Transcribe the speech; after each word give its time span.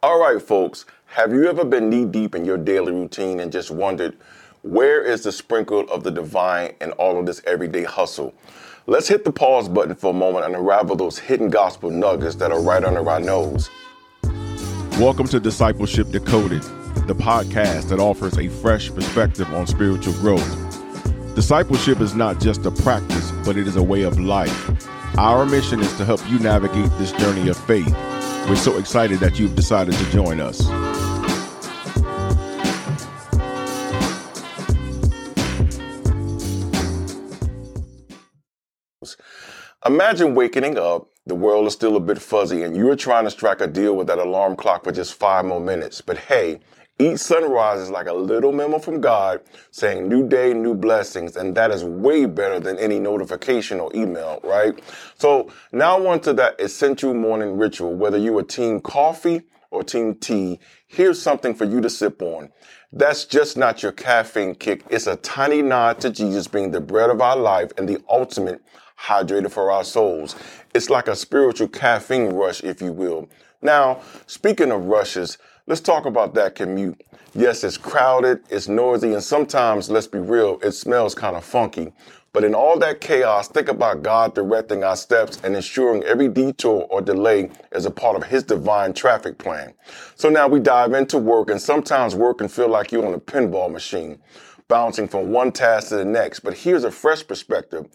All 0.00 0.20
right, 0.20 0.40
folks, 0.40 0.84
have 1.06 1.32
you 1.32 1.48
ever 1.48 1.64
been 1.64 1.90
knee 1.90 2.04
deep 2.04 2.36
in 2.36 2.44
your 2.44 2.56
daily 2.56 2.92
routine 2.92 3.40
and 3.40 3.50
just 3.50 3.72
wondered, 3.72 4.16
where 4.62 5.02
is 5.02 5.24
the 5.24 5.32
sprinkle 5.32 5.90
of 5.90 6.04
the 6.04 6.12
divine 6.12 6.74
in 6.80 6.92
all 6.92 7.18
of 7.18 7.26
this 7.26 7.42
everyday 7.44 7.82
hustle? 7.82 8.32
Let's 8.86 9.08
hit 9.08 9.24
the 9.24 9.32
pause 9.32 9.68
button 9.68 9.96
for 9.96 10.10
a 10.10 10.14
moment 10.14 10.44
and 10.44 10.54
unravel 10.54 10.94
those 10.94 11.18
hidden 11.18 11.50
gospel 11.50 11.90
nuggets 11.90 12.36
that 12.36 12.52
are 12.52 12.62
right 12.62 12.84
under 12.84 13.10
our 13.10 13.18
nose. 13.18 13.70
Welcome 15.00 15.26
to 15.26 15.40
Discipleship 15.40 16.10
Decoded, 16.10 16.62
the 17.08 17.16
podcast 17.16 17.88
that 17.88 17.98
offers 17.98 18.38
a 18.38 18.46
fresh 18.46 18.94
perspective 18.94 19.52
on 19.52 19.66
spiritual 19.66 20.12
growth. 20.12 21.34
Discipleship 21.34 22.00
is 22.00 22.14
not 22.14 22.38
just 22.38 22.64
a 22.66 22.70
practice, 22.70 23.32
but 23.44 23.56
it 23.56 23.66
is 23.66 23.74
a 23.74 23.82
way 23.82 24.02
of 24.02 24.20
life. 24.20 24.86
Our 25.18 25.44
mission 25.44 25.80
is 25.80 25.92
to 25.96 26.04
help 26.04 26.20
you 26.30 26.38
navigate 26.38 26.92
this 26.98 27.10
journey 27.10 27.48
of 27.48 27.56
faith 27.56 27.92
we're 28.48 28.56
so 28.56 28.78
excited 28.78 29.18
that 29.20 29.38
you've 29.38 29.54
decided 29.54 29.94
to 29.94 30.10
join 30.10 30.40
us. 30.40 30.66
Imagine 39.86 40.34
waking 40.34 40.78
up, 40.78 41.08
the 41.26 41.34
world 41.34 41.66
is 41.66 41.74
still 41.74 41.96
a 41.96 42.00
bit 42.00 42.20
fuzzy, 42.20 42.62
and 42.62 42.74
you're 42.74 42.96
trying 42.96 43.24
to 43.24 43.30
strike 43.30 43.60
a 43.60 43.66
deal 43.66 43.94
with 43.94 44.06
that 44.06 44.18
alarm 44.18 44.56
clock 44.56 44.84
for 44.84 44.92
just 44.92 45.12
five 45.14 45.44
more 45.44 45.60
minutes. 45.60 46.00
But 46.00 46.16
hey, 46.16 46.60
each 46.98 47.18
sunrise 47.20 47.80
is 47.80 47.90
like 47.90 48.08
a 48.08 48.12
little 48.12 48.52
memo 48.52 48.78
from 48.78 49.00
God 49.00 49.40
saying 49.70 50.08
new 50.08 50.28
day, 50.28 50.52
new 50.52 50.74
blessings. 50.74 51.36
And 51.36 51.54
that 51.56 51.70
is 51.70 51.84
way 51.84 52.26
better 52.26 52.58
than 52.58 52.78
any 52.78 52.98
notification 52.98 53.78
or 53.78 53.90
email, 53.94 54.40
right? 54.42 54.78
So 55.16 55.50
now 55.72 56.04
on 56.06 56.20
to 56.20 56.32
that 56.34 56.60
essential 56.60 57.14
morning 57.14 57.56
ritual. 57.56 57.94
Whether 57.94 58.18
you 58.18 58.36
are 58.38 58.42
team 58.42 58.80
coffee 58.80 59.42
or 59.70 59.82
team 59.82 60.14
tea, 60.14 60.58
here's 60.86 61.20
something 61.20 61.54
for 61.54 61.64
you 61.64 61.80
to 61.80 61.90
sip 61.90 62.22
on. 62.22 62.50
That's 62.92 63.24
just 63.24 63.56
not 63.56 63.82
your 63.82 63.92
caffeine 63.92 64.54
kick. 64.54 64.82
It's 64.90 65.06
a 65.06 65.16
tiny 65.16 65.62
nod 65.62 66.00
to 66.00 66.10
Jesus 66.10 66.48
being 66.48 66.70
the 66.70 66.80
bread 66.80 67.10
of 67.10 67.20
our 67.20 67.36
life 67.36 67.72
and 67.76 67.88
the 67.88 68.02
ultimate 68.08 68.62
hydrator 68.98 69.50
for 69.50 69.70
our 69.70 69.84
souls. 69.84 70.34
It's 70.74 70.90
like 70.90 71.08
a 71.08 71.16
spiritual 71.16 71.68
caffeine 71.68 72.30
rush, 72.30 72.62
if 72.62 72.80
you 72.80 72.92
will. 72.92 73.28
Now, 73.62 74.00
speaking 74.26 74.72
of 74.72 74.86
rushes, 74.86 75.38
Let's 75.68 75.82
talk 75.82 76.06
about 76.06 76.32
that 76.32 76.54
commute. 76.54 76.98
Yes, 77.34 77.62
it's 77.62 77.76
crowded, 77.76 78.40
it's 78.48 78.68
noisy, 78.68 79.12
and 79.12 79.22
sometimes, 79.22 79.90
let's 79.90 80.06
be 80.06 80.18
real, 80.18 80.58
it 80.62 80.72
smells 80.72 81.14
kind 81.14 81.36
of 81.36 81.44
funky. 81.44 81.92
But 82.38 82.44
in 82.44 82.54
all 82.54 82.78
that 82.78 83.00
chaos, 83.00 83.48
think 83.48 83.66
about 83.66 84.04
God 84.04 84.32
directing 84.32 84.84
our 84.84 84.94
steps 84.94 85.40
and 85.42 85.56
ensuring 85.56 86.04
every 86.04 86.28
detour 86.28 86.86
or 86.88 87.02
delay 87.02 87.50
is 87.72 87.84
a 87.84 87.90
part 87.90 88.16
of 88.16 88.22
His 88.22 88.44
divine 88.44 88.92
traffic 88.92 89.38
plan. 89.38 89.74
So 90.14 90.28
now 90.28 90.46
we 90.46 90.60
dive 90.60 90.92
into 90.92 91.18
work, 91.18 91.50
and 91.50 91.60
sometimes 91.60 92.14
work 92.14 92.38
can 92.38 92.46
feel 92.46 92.68
like 92.68 92.92
you're 92.92 93.04
on 93.04 93.12
a 93.12 93.18
pinball 93.18 93.72
machine, 93.72 94.20
bouncing 94.68 95.08
from 95.08 95.32
one 95.32 95.50
task 95.50 95.88
to 95.88 95.96
the 95.96 96.04
next. 96.04 96.38
But 96.38 96.58
here's 96.58 96.84
a 96.84 96.92
fresh 96.92 97.26
perspective. 97.26 97.86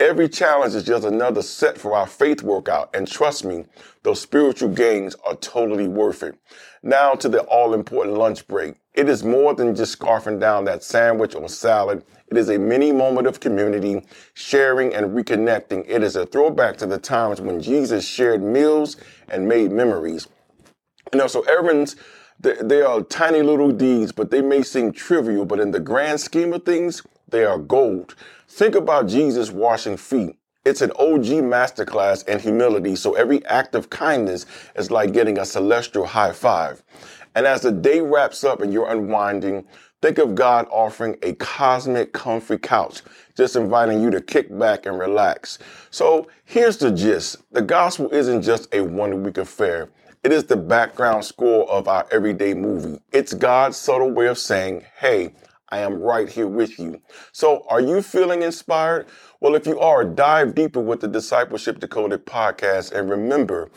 Every 0.00 0.28
challenge 0.28 0.74
is 0.74 0.82
just 0.82 1.04
another 1.04 1.42
set 1.42 1.78
for 1.78 1.94
our 1.94 2.08
faith 2.08 2.42
workout. 2.42 2.90
And 2.96 3.06
trust 3.06 3.44
me, 3.44 3.64
those 4.02 4.20
spiritual 4.20 4.70
gains 4.70 5.14
are 5.24 5.36
totally 5.36 5.86
worth 5.86 6.24
it. 6.24 6.34
Now 6.82 7.14
to 7.14 7.28
the 7.28 7.42
all 7.42 7.72
important 7.72 8.16
lunch 8.16 8.48
break. 8.48 8.74
It 8.94 9.08
is 9.08 9.24
more 9.24 9.54
than 9.54 9.74
just 9.74 9.98
scarfing 9.98 10.38
down 10.38 10.64
that 10.66 10.84
sandwich 10.84 11.34
or 11.34 11.48
salad. 11.48 12.04
It 12.28 12.36
is 12.36 12.48
a 12.48 12.58
mini 12.58 12.92
moment 12.92 13.26
of 13.26 13.40
community, 13.40 14.06
sharing 14.34 14.94
and 14.94 15.16
reconnecting. 15.16 15.84
It 15.88 16.04
is 16.04 16.14
a 16.14 16.26
throwback 16.26 16.76
to 16.78 16.86
the 16.86 16.98
times 16.98 17.40
when 17.40 17.60
Jesus 17.60 18.06
shared 18.06 18.40
meals 18.42 18.96
and 19.28 19.48
made 19.48 19.72
memories. 19.72 20.28
You 21.12 21.18
know, 21.18 21.26
so 21.26 21.42
errands, 21.42 21.96
they 22.40 22.82
are 22.82 23.02
tiny 23.02 23.42
little 23.42 23.72
deeds, 23.72 24.12
but 24.12 24.30
they 24.30 24.42
may 24.42 24.62
seem 24.62 24.92
trivial, 24.92 25.44
but 25.44 25.60
in 25.60 25.72
the 25.72 25.80
grand 25.80 26.20
scheme 26.20 26.52
of 26.52 26.64
things, 26.64 27.02
they 27.28 27.44
are 27.44 27.58
gold. 27.58 28.14
Think 28.48 28.76
about 28.76 29.08
Jesus 29.08 29.50
washing 29.50 29.96
feet. 29.96 30.36
It's 30.64 30.80
an 30.80 30.92
OG 30.92 31.44
masterclass 31.44 32.26
in 32.26 32.38
humility, 32.38 32.96
so 32.96 33.14
every 33.14 33.44
act 33.46 33.74
of 33.74 33.90
kindness 33.90 34.46
is 34.76 34.90
like 34.90 35.12
getting 35.12 35.38
a 35.38 35.44
celestial 35.44 36.06
high 36.06 36.32
five. 36.32 36.82
And 37.34 37.46
as 37.46 37.62
the 37.62 37.72
day 37.72 38.00
wraps 38.00 38.44
up 38.44 38.60
and 38.60 38.72
you're 38.72 38.90
unwinding, 38.90 39.64
think 40.02 40.18
of 40.18 40.34
God 40.34 40.66
offering 40.70 41.16
a 41.22 41.34
cosmic 41.34 42.12
comfy 42.12 42.58
couch, 42.58 43.02
just 43.36 43.56
inviting 43.56 44.02
you 44.02 44.10
to 44.10 44.20
kick 44.20 44.56
back 44.56 44.86
and 44.86 44.98
relax. 44.98 45.58
So 45.90 46.28
here's 46.44 46.76
the 46.76 46.90
gist. 46.90 47.38
The 47.52 47.62
gospel 47.62 48.10
isn't 48.10 48.42
just 48.42 48.72
a 48.74 48.82
one 48.82 49.22
week 49.22 49.38
affair. 49.38 49.90
It 50.22 50.32
is 50.32 50.44
the 50.44 50.56
background 50.56 51.24
score 51.24 51.68
of 51.70 51.88
our 51.88 52.06
everyday 52.10 52.54
movie. 52.54 53.00
It's 53.12 53.34
God's 53.34 53.76
subtle 53.76 54.10
way 54.10 54.26
of 54.26 54.38
saying, 54.38 54.84
hey, 54.98 55.34
I 55.68 55.80
am 55.80 56.00
right 56.00 56.28
here 56.28 56.46
with 56.46 56.78
you. 56.78 57.00
So, 57.32 57.66
are 57.68 57.80
you 57.80 58.00
feeling 58.00 58.42
inspired? 58.42 59.06
Well, 59.40 59.54
if 59.54 59.66
you 59.66 59.80
are, 59.80 60.04
dive 60.04 60.54
deeper 60.54 60.80
with 60.80 61.00
the 61.00 61.08
Discipleship 61.08 61.80
Decoded 61.80 62.24
podcast. 62.26 62.92
And 62.92 63.10
remember, 63.10 63.70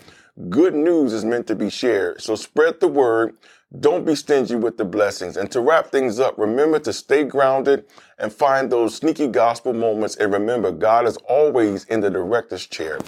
good 0.50 0.76
news 0.76 1.14
is 1.14 1.26
meant 1.26 1.48
to 1.48 1.56
be 1.56 1.70
shared. 1.70 2.22
So, 2.22 2.36
spread 2.36 2.80
the 2.80 2.88
word. 2.88 3.36
Don't 3.80 4.06
be 4.06 4.16
stingy 4.16 4.56
with 4.56 4.78
the 4.78 4.86
blessings. 4.86 5.36
And 5.36 5.52
to 5.52 5.60
wrap 5.60 5.88
things 5.88 6.20
up, 6.20 6.38
remember 6.38 6.80
to 6.80 6.94
stay 6.94 7.24
grounded 7.24 7.86
and 8.18 8.32
find 8.32 8.72
those 8.72 8.96
sneaky 8.96 9.28
gospel 9.28 9.74
moments. 9.74 10.16
And 10.16 10.32
remember, 10.32 10.72
God 10.72 11.06
is 11.06 11.18
always 11.28 11.84
in 11.86 12.00
the 12.00 12.10
director's 12.10 12.66
chair, 12.66 13.00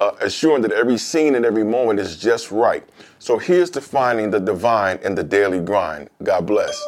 uh, 0.00 0.12
assuring 0.20 0.62
that 0.62 0.72
every 0.72 0.98
scene 0.98 1.34
and 1.34 1.44
every 1.44 1.64
moment 1.64 1.98
is 1.98 2.16
just 2.18 2.50
right. 2.50 2.88
So, 3.18 3.38
here's 3.38 3.70
to 3.70 3.80
finding 3.80 4.30
the 4.30 4.40
divine 4.40 4.98
in 5.02 5.14
the 5.14 5.24
daily 5.24 5.60
grind. 5.60 6.10
God 6.22 6.46
bless. 6.46 6.80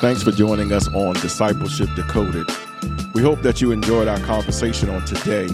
Thanks 0.00 0.22
for 0.22 0.30
joining 0.30 0.70
us 0.72 0.86
on 0.88 1.14
Discipleship 1.14 1.88
Decoded. 1.96 2.46
We 3.14 3.22
hope 3.22 3.42
that 3.42 3.60
you 3.60 3.72
enjoyed 3.72 4.08
our 4.08 4.20
conversation 4.20 4.90
on 4.90 5.04
today. 5.04 5.48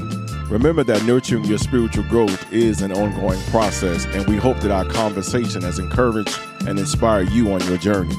Remember 0.48 0.84
that 0.84 1.04
nurturing 1.04 1.44
your 1.44 1.58
spiritual 1.58 2.04
growth 2.04 2.52
is 2.52 2.82
an 2.82 2.92
ongoing 2.92 3.40
process, 3.44 4.04
and 4.06 4.26
we 4.26 4.36
hope 4.36 4.58
that 4.58 4.70
our 4.70 4.84
conversation 4.84 5.62
has 5.62 5.78
encouraged 5.78 6.38
and 6.66 6.78
inspired 6.78 7.30
you 7.30 7.52
on 7.52 7.60
your 7.66 7.78
journey. 7.78 8.16